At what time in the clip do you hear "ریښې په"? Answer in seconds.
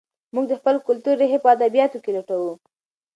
1.21-1.49